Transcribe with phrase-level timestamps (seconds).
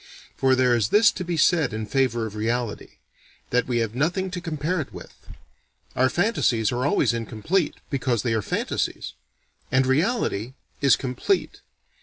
[0.35, 2.97] For there is this to be said in favor of reality:
[3.51, 5.13] that we have nothing to compare it with.
[5.95, 9.13] Our fantasies are always incomplete, because they are fantasies.
[9.71, 11.61] And reality is complete.